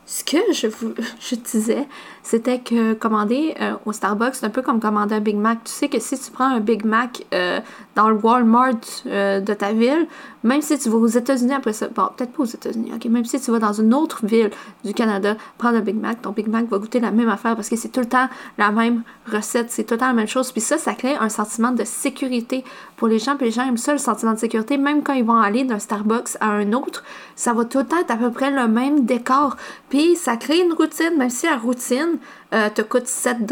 Ce 0.05 0.23
que 0.23 0.37
je 0.53 0.67
vous 0.67 0.93
je 1.19 1.35
disais, 1.35 1.87
c'était 2.23 2.59
que 2.59 2.93
commander 2.93 3.55
euh, 3.61 3.73
au 3.85 3.93
Starbucks, 3.93 4.35
c'est 4.35 4.45
un 4.45 4.49
peu 4.49 4.61
comme 4.61 4.79
commander 4.79 5.15
un 5.15 5.19
Big 5.19 5.37
Mac. 5.37 5.63
Tu 5.63 5.71
sais 5.71 5.89
que 5.89 5.99
si 5.99 6.19
tu 6.19 6.31
prends 6.31 6.45
un 6.49 6.59
Big 6.59 6.85
Mac 6.85 7.23
euh, 7.33 7.59
dans 7.95 8.09
le 8.09 8.15
Walmart 8.15 8.81
euh, 9.05 9.39
de 9.39 9.53
ta 9.53 9.71
ville, 9.71 10.07
même 10.43 10.61
si 10.61 10.77
tu 10.77 10.89
vas 10.89 10.97
aux 10.97 11.07
États-Unis 11.07 11.53
après 11.53 11.73
ça, 11.73 11.87
bon, 11.87 12.09
peut-être 12.15 12.31
pas 12.33 12.43
aux 12.43 12.47
États-Unis, 12.47 12.91
ok, 12.95 13.05
même 13.05 13.25
si 13.25 13.39
tu 13.39 13.51
vas 13.51 13.59
dans 13.59 13.73
une 13.73 13.93
autre 13.93 14.25
ville 14.25 14.51
du 14.83 14.93
Canada, 14.93 15.35
prendre 15.57 15.77
un 15.77 15.81
Big 15.81 15.95
Mac, 15.95 16.21
ton 16.21 16.31
Big 16.31 16.47
Mac 16.47 16.67
va 16.67 16.77
goûter 16.77 16.99
la 16.99 17.11
même 17.11 17.29
affaire 17.29 17.55
parce 17.55 17.69
que 17.69 17.75
c'est 17.75 17.89
tout 17.89 18.01
le 18.01 18.07
temps 18.07 18.27
la 18.57 18.71
même 18.71 19.03
recette, 19.31 19.71
c'est 19.71 19.83
tout 19.83 19.93
le 19.93 19.99
temps 19.99 20.07
la 20.07 20.13
même 20.13 20.27
chose. 20.27 20.51
Puis 20.51 20.61
ça, 20.61 20.77
ça 20.77 20.93
crée 20.93 21.15
un 21.15 21.29
sentiment 21.29 21.71
de 21.71 21.83
sécurité 21.83 22.63
pour 22.97 23.07
les 23.07 23.19
gens. 23.19 23.35
Puis 23.35 23.45
les 23.45 23.51
gens 23.51 23.67
aiment 23.67 23.77
ça, 23.77 23.93
le 23.93 23.97
sentiment 23.97 24.33
de 24.33 24.39
sécurité, 24.39 24.77
même 24.77 25.03
quand 25.03 25.13
ils 25.13 25.25
vont 25.25 25.37
aller 25.37 25.63
d'un 25.63 25.79
Starbucks 25.79 26.37
à 26.39 26.47
un 26.47 26.73
autre, 26.73 27.03
ça 27.35 27.53
va 27.53 27.65
tout 27.65 27.79
le 27.79 27.85
temps 27.85 27.99
être 27.99 28.11
à 28.11 28.17
peu 28.17 28.31
près 28.31 28.51
le 28.51 28.67
même 28.67 29.05
décor. 29.05 29.57
Puis 29.89 30.15
ça 30.15 30.37
crée 30.37 30.59
une 30.59 30.73
routine, 30.73 31.17
même 31.17 31.29
si 31.29 31.45
la 31.45 31.57
routine 31.57 32.17
euh, 32.53 32.69
te 32.69 32.81
coûte 32.81 33.07
7 33.07 33.45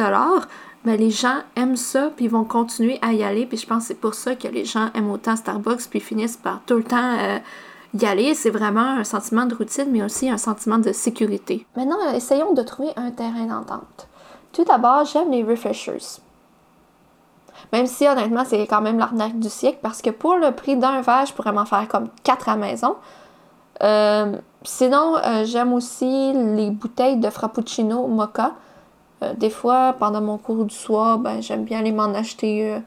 ben, 0.84 0.98
les 0.98 1.12
gens 1.12 1.42
aiment 1.56 1.78
ça, 1.78 2.10
puis 2.16 2.26
ils 2.26 2.32
vont 2.32 2.44
continuer 2.44 2.98
à 3.02 3.14
y 3.14 3.24
aller. 3.24 3.46
Puis 3.46 3.58
je 3.58 3.68
pense 3.68 3.84
que 3.84 3.88
c'est 3.90 4.00
pour 4.00 4.14
ça 4.14 4.36
que 4.36 4.48
les 4.48 4.66
gens 4.66 4.90
aiment 4.96 5.12
autant 5.12 5.36
Starbucks, 5.36 5.88
puis 5.90 6.00
finissent 6.00 6.38
par 6.38 6.62
tout 6.66 6.76
le 6.76 6.84
temps 6.84 7.18
euh, 7.20 7.40
y 8.00 8.06
aller. 8.06 8.34
C'est 8.34 8.50
vraiment 8.50 8.98
un 8.98 9.04
sentiment 9.04 9.46
de 9.46 9.54
routine, 9.54 9.88
mais 9.90 10.04
aussi 10.04 10.30
un 10.30 10.38
sentiment 10.38 10.80
de 10.80 10.92
sécurité. 10.92 11.66
Maintenant, 11.76 12.12
essayons 12.14 12.54
de 12.54 12.62
trouver 12.64 12.90
un 12.96 13.12
terrain 13.12 13.46
d'entente. 13.46 14.08
Tout 14.54 14.64
d'abord, 14.64 15.06
j'aime 15.06 15.32
les 15.32 15.44
refreshers. 15.44 16.20
Même 17.72 17.86
si 17.86 18.08
honnêtement, 18.08 18.44
c'est 18.46 18.66
quand 18.68 18.82
même 18.82 18.98
l'arnaque 18.98 19.40
du 19.40 19.50
siècle, 19.50 19.80
parce 19.82 20.02
que 20.02 20.10
pour 20.10 20.36
le 20.36 20.52
prix 20.52 20.76
d'un 20.76 21.02
verre, 21.02 21.26
je 21.26 21.34
pourrais 21.34 21.54
m'en 21.54 21.66
faire 21.66 21.88
comme 21.88 22.10
4 22.24 22.50
à 22.50 22.56
maison. 22.58 22.96
Euh, 23.84 24.36
sinon, 24.64 25.16
euh, 25.18 25.46
j'aime 25.46 25.74
aussi 25.74 26.34
les 26.34 26.70
bouteilles 26.70 27.18
de 27.18 27.30
Frappuccino 27.30 28.08
Mocha. 28.08 28.52
Euh, 29.24 29.34
des 29.34 29.50
fois, 29.50 29.96
pendant 30.00 30.22
mon 30.22 30.38
cours 30.38 30.66
du 30.66 30.76
soir, 30.76 31.20
ben, 31.20 31.42
j'aime 31.42 31.64
bien 31.64 31.80
aller 31.80 31.92
m'en 31.92 32.14
acheter 32.14 32.72
euh, 32.72 32.80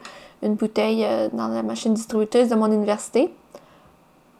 une 0.43 0.55
bouteille 0.55 1.05
euh, 1.05 1.29
dans 1.31 1.47
la 1.47 1.63
machine 1.63 1.93
distributrice 1.93 2.49
de 2.49 2.55
mon 2.55 2.71
université. 2.71 3.33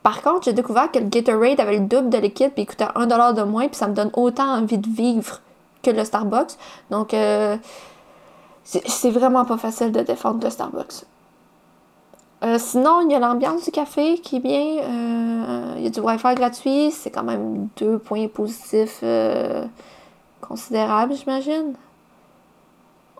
Par 0.03 0.21
contre, 0.21 0.43
j'ai 0.43 0.53
découvert 0.53 0.91
que 0.91 0.99
le 0.99 1.05
Gatorade 1.05 1.59
avait 1.59 1.79
le 1.79 1.85
double 1.85 2.09
de 2.09 2.17
liquide 2.17 2.51
puis 2.53 2.63
il 2.63 2.65
coûtait 2.67 2.85
1$ 2.85 3.33
de 3.33 3.43
moins 3.43 3.67
puis 3.67 3.75
ça 3.75 3.87
me 3.87 3.95
donne 3.95 4.11
autant 4.13 4.55
envie 4.55 4.77
de 4.77 4.87
vivre 4.87 5.39
que 5.81 5.89
le 5.89 6.03
Starbucks. 6.03 6.57
Donc, 6.91 7.15
c'est 8.63 9.09
vraiment 9.09 9.45
pas 9.45 9.57
facile 9.57 9.91
de 9.91 10.01
défendre 10.01 10.43
le 10.43 10.51
Starbucks. 10.51 11.05
sinon, 12.59 13.01
il 13.01 13.11
y 13.11 13.15
a 13.15 13.19
l'ambiance 13.19 13.63
du 13.63 13.71
café 13.71 14.19
qui 14.19 14.35
est 14.35 14.39
bien. 14.41 15.75
il 15.77 15.83
y 15.83 15.87
a 15.87 15.89
du 15.89 15.99
Wi-Fi 15.99 16.35
gratuit. 16.35 16.91
C'est 16.91 17.09
quand 17.09 17.23
même 17.23 17.69
deux 17.77 17.97
points 17.97 18.27
positifs 18.27 19.03
considérables, 20.39 21.15
j'imagine 21.15 21.73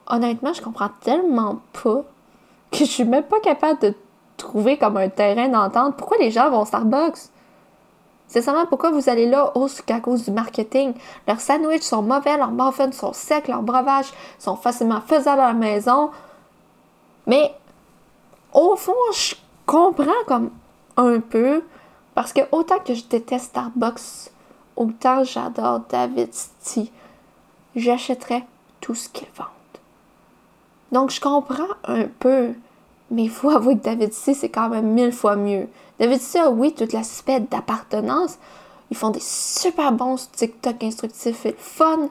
honnêtement, 0.07 0.53
je 0.53 0.61
comprends 0.61 0.89
tellement 1.01 1.59
pas 1.73 2.03
que 2.71 2.79
je 2.79 2.85
suis 2.85 3.05
même 3.05 3.23
pas 3.23 3.39
capable 3.39 3.79
de 3.79 3.93
trouver 4.37 4.77
comme 4.77 4.97
un 4.97 5.09
terrain 5.09 5.47
d'entente. 5.47 5.95
Pourquoi 5.97 6.17
les 6.17 6.31
gens 6.31 6.49
vont 6.49 6.65
Starbucks? 6.65 7.29
C'est 8.27 8.41
seulement 8.41 8.65
pourquoi 8.65 8.91
vous 8.91 9.09
allez 9.09 9.27
là 9.27 9.55
aussi 9.55 9.83
qu'à 9.83 9.99
cause 9.99 10.25
du 10.25 10.31
marketing. 10.31 10.93
Leurs 11.27 11.39
sandwichs 11.39 11.83
sont 11.83 12.01
mauvais, 12.01 12.37
leurs 12.37 12.51
muffins 12.51 12.91
sont 12.91 13.13
secs, 13.13 13.47
leurs 13.47 13.61
breuvages 13.61 14.11
sont 14.39 14.55
facilement 14.55 15.01
faisables 15.01 15.41
à 15.41 15.47
la 15.47 15.53
maison. 15.53 16.09
Mais 17.27 17.53
au 18.51 18.75
fond, 18.75 18.93
je 19.13 19.35
comprends 19.65 20.23
comme 20.27 20.49
un 20.97 21.19
peu 21.19 21.63
parce 22.15 22.33
que 22.33 22.41
autant 22.51 22.79
que 22.79 22.93
je 22.93 23.05
déteste 23.05 23.45
Starbucks, 23.45 24.31
autant 24.75 25.23
j'adore 25.23 25.81
David 25.89 26.33
City. 26.33 26.91
J'achèterais 27.75 28.45
tout 28.81 28.95
ce 28.95 29.09
qu'ils 29.09 29.27
vendent. 29.35 29.54
Donc, 30.95 31.09
je 31.09 31.19
comprends 31.19 31.75
un 31.83 32.05
peu, 32.05 32.53
mais 33.11 33.23
il 33.23 33.29
faut 33.29 33.49
avouer 33.49 33.77
que 33.77 33.83
David 33.83 34.13
C, 34.13 34.33
c'est 34.33 34.47
quand 34.47 34.69
même 34.69 34.93
mille 34.93 35.11
fois 35.11 35.35
mieux. 35.35 35.67
David 35.99 36.21
C 36.21 36.39
a, 36.39 36.49
oui, 36.49 36.73
tout 36.73 36.87
l'aspect 36.93 37.41
d'appartenance. 37.41 38.37
Ils 38.89 38.95
font 38.95 39.09
des 39.09 39.19
super 39.19 39.91
bons 39.91 40.29
TikTok 40.31 40.81
instructifs 40.81 41.45
et 41.47 41.55
fun. 41.59 42.07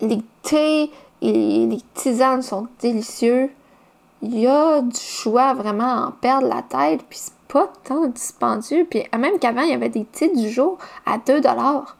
Les 0.00 0.22
thés 0.40 0.90
et 1.20 1.66
les 1.66 1.80
tisanes 1.92 2.40
sont 2.40 2.68
délicieux. 2.80 3.50
Il 4.22 4.38
y 4.38 4.46
a 4.46 4.80
du 4.80 4.98
choix 4.98 5.52
vraiment 5.52 6.04
à 6.04 6.06
en 6.06 6.10
perdre 6.10 6.48
la 6.48 6.62
tête, 6.62 7.02
puis 7.06 7.18
c'est 7.18 7.34
pas 7.48 7.70
tant 7.84 8.06
dispendieux. 8.06 8.86
Puis 8.88 9.04
même 9.12 9.38
qu'avant, 9.38 9.60
il 9.60 9.72
y 9.72 9.74
avait 9.74 9.90
des 9.90 10.06
thés 10.06 10.34
du 10.34 10.48
jour 10.48 10.78
à 11.04 11.18
2 11.18 11.42
dollars. 11.42 11.98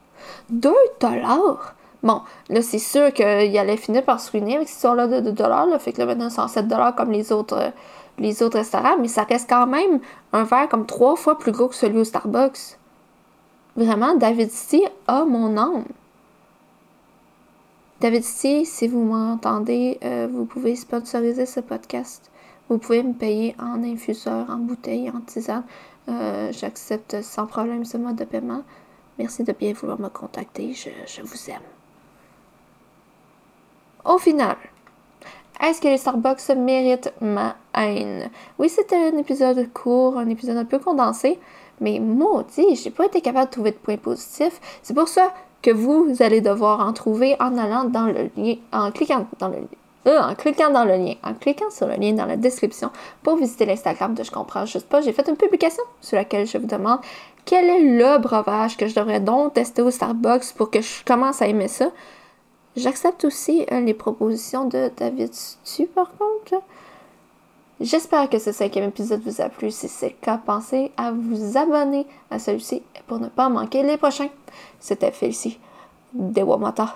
2 0.49 0.73
dollars! 0.99 1.75
Bon, 2.03 2.23
là, 2.49 2.63
c'est 2.63 2.79
sûr 2.79 3.13
qu'il 3.13 3.57
allait 3.57 3.77
finir 3.77 4.05
par 4.05 4.19
se 4.21 4.31
ruiner 4.33 4.57
avec 4.57 4.69
cette 4.69 4.77
histoire-là 4.77 5.07
de 5.07 5.31
2 5.31 5.43
Là, 5.45 5.79
fait 5.79 5.93
que 5.93 5.99
là, 5.99 6.07
maintenant, 6.07 6.31
c'est 6.31 6.49
7 6.49 6.67
comme 6.97 7.13
les 7.13 7.31
autres, 7.31 7.57
euh, 7.57 7.71
les 8.19 8.43
autres 8.43 8.59
restaurants, 8.59 8.99
mais 8.99 9.09
ça 9.09 9.23
reste 9.23 9.49
quand 9.49 9.67
même 9.67 10.01
un 10.33 10.43
verre 10.43 10.69
comme 10.69 10.87
trois 10.87 11.15
fois 11.15 11.39
plus 11.39 11.53
gros 11.53 11.69
que 11.69 11.77
celui 11.77 11.99
au 11.99 12.05
Starbucks. 12.05 12.79
Vraiment, 13.77 14.15
David 14.17 14.51
City 14.51 14.85
a 15.07 15.25
mon 15.25 15.57
âme. 15.57 15.85
David 18.01 18.25
City, 18.25 18.67
si 18.67 18.89
vous 18.89 19.05
m'entendez, 19.05 19.99
euh, 20.05 20.27
vous 20.31 20.45
pouvez 20.45 20.75
sponsoriser 20.75 21.47
ce 21.47 21.61
podcast. 21.61 22.31
Vous 22.69 22.79
pouvez 22.79 23.05
me 23.05 23.13
payer 23.13 23.55
en 23.61 23.83
infuseur, 23.85 24.51
en 24.51 24.57
bouteille, 24.57 25.09
en 25.11 25.21
tisane. 25.21 25.63
Euh, 26.09 26.51
j'accepte 26.51 27.23
sans 27.23 27.47
problème 27.47 27.85
ce 27.85 27.97
mode 27.97 28.17
de 28.17 28.25
paiement. 28.25 28.65
Merci 29.19 29.45
de 29.45 29.53
bien 29.53 29.73
vouloir 29.73 30.01
me 30.01 30.09
contacter. 30.09 30.75
je 30.75 31.23
vous 31.23 31.51
aime. 31.51 31.82
Au 34.05 34.19
final, 34.19 34.57
est-ce 35.63 35.81
que 35.81 35.87
les 35.87 35.97
Starbucks 35.97 36.49
méritent 36.57 37.13
ma 37.21 37.55
haine? 37.75 38.31
Oui, 38.59 38.69
c'était 38.69 38.97
un 38.97 39.17
épisode 39.17 39.73
court, 39.73 40.19
un 40.19 40.29
épisode 40.29 40.57
un 40.57 40.65
peu 40.65 40.81
condensé, 40.81 41.39
mais 41.81 42.01
maudit, 42.01 42.75
j'ai 42.75 42.91
pas 42.91 43.07
été 43.07 43.21
capable 43.21 43.47
de 43.47 43.53
trouver 43.53 43.71
de 43.71 43.77
points 43.77 43.97
positifs. 43.97 44.61
C'est 44.83 44.95
pour 44.95 45.07
ça 45.07 45.33
que 45.63 45.71
vous 45.71 46.17
allez 46.19 46.41
devoir 46.41 46.81
en 46.81 46.93
trouver 46.93 47.37
en 47.39 47.57
allant 47.57 47.85
dans 47.85 48.07
le 48.07 48.29
lien, 48.37 48.57
en 48.73 48.91
cliquant 48.91 49.27
dans 49.39 49.49
le 49.49 49.59
euh, 50.09 50.19
en 50.21 50.35
cliquant 50.35 50.71
dans 50.71 50.85
le 50.85 50.97
lien, 50.97 51.15
en 51.23 51.33
cliquant 51.35 51.71
sur 51.71 51.87
le 51.87 51.95
lien 51.95 52.13
dans 52.13 52.27
la 52.27 52.37
description 52.37 52.91
pour 53.23 53.37
visiter 53.37 53.67
l'Instagram 53.67 54.15
de 54.15 54.25
Je 54.25 54.33
comprends 54.33 54.67
juste 54.67 54.89
pas. 54.89 55.01
J'ai 55.01 55.13
fait 55.13 55.29
une 55.29 55.37
publication 55.37 55.85
sur 56.01 56.17
laquelle 56.17 56.45
je 56.45 56.59
vous 56.59 56.67
demande 56.67 56.99
quel 57.45 57.67
est 57.67 57.83
le 57.85 58.19
breuvage 58.19 58.77
que 58.77 58.89
je 58.89 58.97
devrais 58.97 59.21
donc 59.21 59.55
tester 59.55 59.81
au 59.81 59.93
Starbucks 59.93 60.55
pour 60.57 60.73
que 60.73 60.81
je 60.81 61.05
commence 61.05 61.41
à 61.41 61.47
aimer 61.47 61.69
ça. 61.69 61.87
J'accepte 62.77 63.25
aussi 63.25 63.67
euh, 63.71 63.81
les 63.81 63.95
propositions 63.95 64.67
de 64.67 64.91
David 64.97 65.35
Stu, 65.35 65.87
par 65.87 66.11
contre. 66.17 66.63
J'espère 67.81 68.31
que 68.31 68.39
ce 68.39 68.53
cinquième 68.53 68.89
épisode 68.89 69.23
vous 69.23 69.41
a 69.41 69.49
plu. 69.49 69.71
Si 69.71 69.89
c'est 69.89 70.11
le 70.11 70.15
cas, 70.21 70.39
pensez 70.39 70.93
à 70.97 71.11
vous 71.11 71.57
abonner 71.57 72.07
à 72.31 72.39
celui-ci 72.39 72.83
pour 73.07 73.19
ne 73.19 73.29
pas 73.29 73.49
manquer 73.49 73.83
les 73.83 73.97
prochains. 73.97 74.29
C'était 74.79 75.11
Félicie. 75.11 75.59
Dewamata. 76.15 76.95